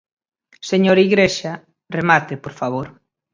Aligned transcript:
Señor 0.71 0.97
Igrexa, 1.07 1.53
remate, 1.97 2.33
por 2.43 2.53
favor. 2.59 2.87